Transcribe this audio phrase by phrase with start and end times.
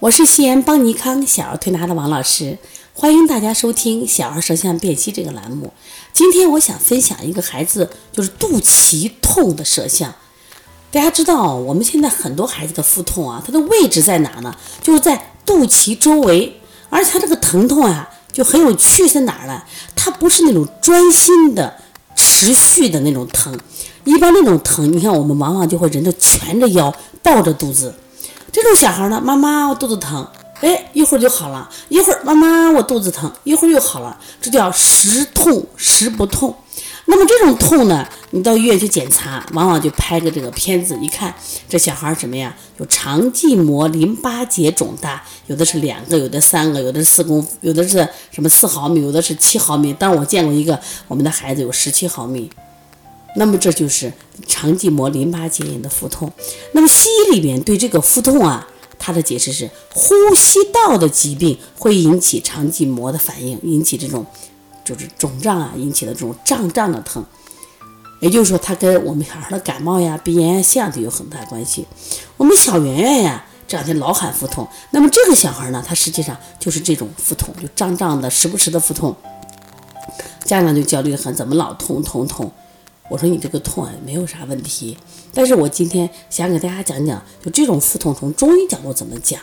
[0.00, 2.58] 我是西安邦尼康小儿推拿的王老师，
[2.92, 5.72] 欢迎大家收听小儿舌象辨析这个栏目。
[6.12, 10.12] 今天我想分享一个孩子就是肚脐痛的舌象。
[10.90, 14.54] 大家知道，我们现在很多孩子的腹痛啊，它的位置在哪呢？
[14.82, 19.62] 就是在肚脐周围，而且它这个疼痛啊，就很有趣，在哪儿呢？
[19.94, 21.78] 它不是那种专心的、
[22.14, 23.58] 持续的那种疼。
[24.04, 26.92] 一般那种疼，你看我们往往就会人就蜷着腰，
[27.22, 27.94] 抱着肚子。
[28.52, 30.28] 这种小孩呢，妈妈我肚子疼，
[30.60, 34.14] 哎，一会儿就好了；一会儿妈妈我肚子疼，一会儿又好了。
[34.42, 36.54] 这叫时痛时不痛。
[37.06, 41.34] 那么这种痛呢，你到医院去检查，往往就拍个这个片子，一看
[41.66, 42.54] 这小孩什么呀？
[42.76, 49.96] 有肠系膜淋巴结肿大，有的是两个，有的三个，有的是四公，有的是什么四毫米，有的是七毫米。
[49.98, 52.50] 但我见过一个，我们的孩子有十七毫米。
[53.34, 54.12] 那么这就是
[54.46, 56.30] 肠系膜淋巴结炎的腹痛。
[56.72, 64.26] 那么西医里面对这个腹痛啊，它的解释是呼吸道的疾病会引起肠系膜的反应，引起这种
[64.84, 67.24] 就是肿胀啊，引起的这种胀胀的疼。
[68.20, 71.84] 也就是说，它跟我们小孩的感冒呀、鼻炎呀、腺样体有很大关系。
[72.36, 79.16] 我们小圆圆呀，这两天老喊腹痛，那么这个小孩呢，他实际上就是这种腹痛，就胀胀的、时不时的腹痛。
[80.44, 82.52] 家长就焦虑的很，怎么老痛痛痛？
[83.08, 84.96] 我说你这个痛啊，没有啥问题，
[85.34, 89.40] 但是我今天想给大家讲讲，就这种腹痛从中医角度怎么讲。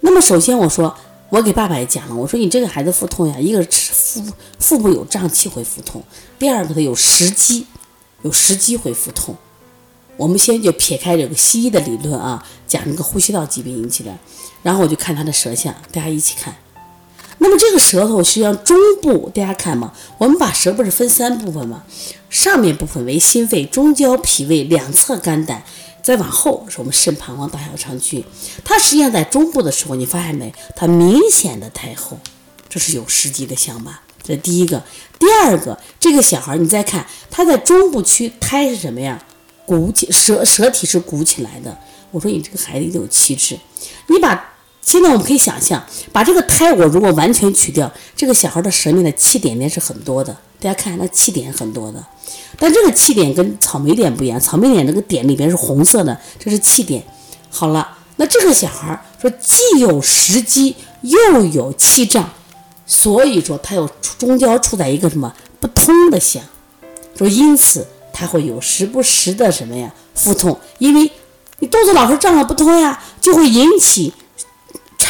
[0.00, 0.94] 那么首先我说，
[1.30, 4.22] 我给爸爸也讲了，我说你这个孩子腹痛呀，一个是腹
[4.58, 6.02] 腹部有胀气会腹痛，
[6.38, 7.66] 第二个他有食积，
[8.22, 9.36] 有食积会腹痛。
[10.16, 14.16] 我们先就撇开这个西医的理论啊，讲这个呼吸道疾病引起的，
[14.62, 16.54] 然后我就看他的舌象，大家一起看。
[17.42, 21.82] 那么这个舌头实际上中部，大家看嘛，我们把舌不是分三部分嘛，
[22.30, 25.64] 上面部分为心肺，中焦脾胃，两侧肝胆，
[26.04, 28.24] 再往后是我们肾、膀胱、大小肠区。
[28.64, 30.54] 它实际上在中部的时候，你发现没？
[30.76, 32.16] 它明显的太厚，
[32.68, 34.02] 这是有实际的象吧？
[34.22, 34.80] 这第一个。
[35.18, 39.20] 第二个，这个小孩你再看，他在中部区胎是什么呀？
[39.66, 41.76] 鼓起舌舌体是鼓起来的。
[42.12, 43.58] 我说你这个孩子一定有气质，
[44.06, 44.51] 你把。
[44.82, 45.82] 现在我们可以想象，
[46.12, 50.36] 把这个胎我如果完全取掉，这个小孩的舌面的气点点是很多的。
[50.60, 52.04] 大家看，那气点很多的，
[52.58, 57.02] 但这个气点跟草莓点不一样，草莓点这个点里边是红色的，这是气点。
[57.48, 62.28] 好了，那这个小孩说既有食积又有气胀，
[62.84, 63.88] 所以说他有
[64.18, 66.42] 中焦处在一个什么不通的象，
[67.16, 71.10] 说因此他会有时不时的什么呀腹痛，因为
[71.60, 74.12] 你肚子老是胀了不通呀，就会引起。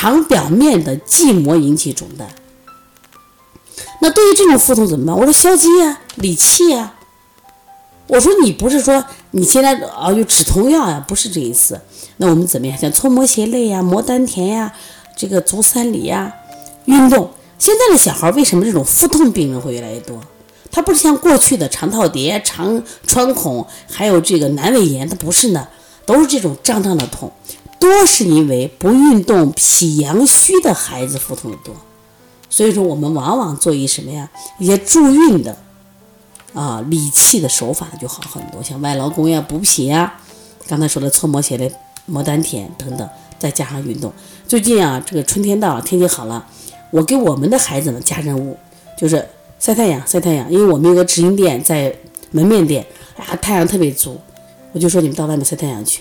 [0.03, 2.27] 肠表面的系膜引起肿大，
[4.01, 5.17] 那对于这种腹痛怎么办？
[5.17, 6.95] 我说消积呀，理气呀。
[8.09, 11.05] 我说你不是说你现在啊有止痛药呀？
[11.07, 11.81] 不是这意思。
[12.17, 12.77] 那我们怎么样？
[12.77, 14.73] 像搓摩斜肋呀，摩丹田呀，
[15.17, 16.35] 这个足三里呀，
[16.87, 17.31] 运动。
[17.61, 20.21] 现在的小孩为什么这种腹痛病人会越来越多？
[20.73, 25.69] 他不是像过去的肠套叠、肠穿孔，还有这个阑尾炎，他不是呢，
[26.05, 27.31] 都是这种胀胀的痛。
[27.83, 31.75] 多是因为不运动、脾阳虚的孩子腹痛的多，
[32.49, 34.31] 所以说我们往往做一什么呀？
[34.61, 35.57] 一些助运的
[36.55, 40.15] 啊理气的手法就好很多，像外劳宫呀、补脾呀，
[40.69, 41.69] 刚才说的搓摩斜的、
[42.07, 44.13] 摩丹田等等，再加上运动。
[44.47, 46.47] 最近啊，这个春天到了，天气好了，
[46.93, 48.57] 我给我们的孩子们加任务，
[48.97, 49.29] 就是
[49.59, 51.93] 晒太阳、晒太阳，因为我们有个直营店在
[52.31, 54.21] 门面店，啊，太阳特别足，
[54.71, 56.01] 我就说你们到外面晒太阳去。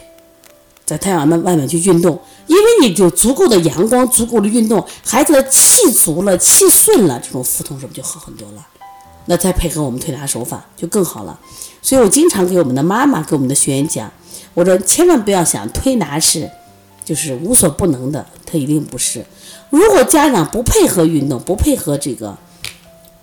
[0.92, 8.68] 在太阳的外面去运动，因为你有足够的阳光，足够的运动，孩子的气足了，气顺了，这种腹痛是不是就好很多了？
[9.28, 11.40] 那再配合我们推拿手法就更好了。
[11.82, 14.12] 所以我经常给我们的妈妈、给我们的学员讲，
[14.54, 16.52] 我说千万不要想推拿是
[17.06, 19.26] 就是无所不能的，它一定不是。
[19.70, 22.38] 如果家长不配合运动，不配合这个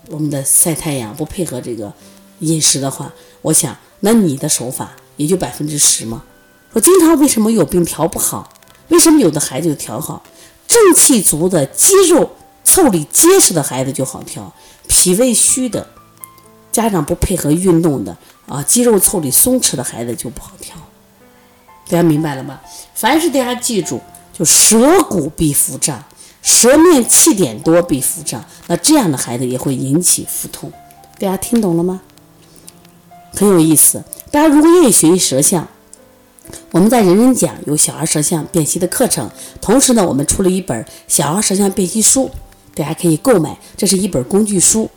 [0.09, 1.93] 我们的晒太阳，不配合这个
[2.39, 3.13] 饮食的话，
[3.43, 6.23] 我想那你的手法也就百分之十吗？
[6.73, 8.51] 说经常为什么有病调不好？
[8.89, 10.23] 为什么有的孩子就调好？
[10.67, 12.31] 正气足的、肌肉
[12.65, 14.53] 凑理结实的孩子就好调，
[14.87, 15.87] 脾胃虚的、
[16.71, 18.17] 家长不配合运动的
[18.47, 20.77] 啊，肌肉凑理松弛的孩子就不好调。
[21.87, 22.61] 大家明白了吗？
[22.95, 24.01] 凡是大家记住，
[24.33, 26.05] 就舌骨必腹胀，
[26.43, 30.71] 舌面气点多必腹胀，那这样的孩子也会引起腹痛。
[31.19, 32.01] 大家听懂了吗？
[33.35, 34.05] 很有意思。
[34.31, 35.67] 大家如果愿意学习舌象。
[36.71, 39.31] 我们在人人讲有小儿舌象辨析的课程，
[39.61, 42.31] 同时呢，我们出了一本小儿舌象辨析书，
[42.75, 43.59] 大家可以购买。
[43.77, 44.91] 这是一本工具书，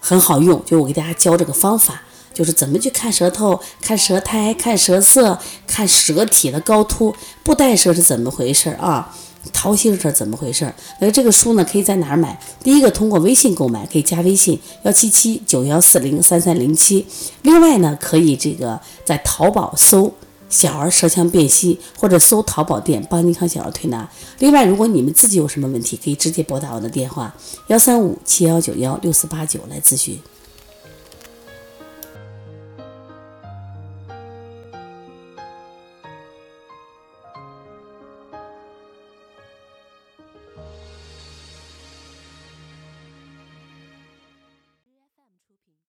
[0.00, 0.64] 很好用。
[0.64, 2.02] 就我给大家教这个方法，
[2.32, 9.14] 就是怎么去看舌头、看舌苔、看舌色、看舌体的高凸，不带舌是怎么回事啊？
[9.52, 10.72] 桃心是怎么回事？
[11.00, 12.40] 那这个书呢，可以在哪儿买？
[12.62, 17.04] 第一个通过微信购买，可以加微信幺七七九幺四零三三零七。
[17.42, 20.14] 另外呢，可以这个在淘宝搜
[20.52, 24.08] “小儿舌象辨析”或者搜淘宝店“邦尼康小儿推拿”。
[24.38, 27.34] 另外，如果你们自己有什么问题，可以直接拨打我的电话
[27.68, 30.18] 幺三五七幺九幺六四八九来咨询。